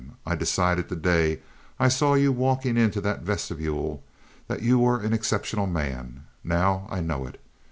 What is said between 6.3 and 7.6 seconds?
now I know it.